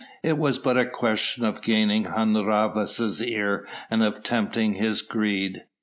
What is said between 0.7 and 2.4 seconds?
a question of gaining Hun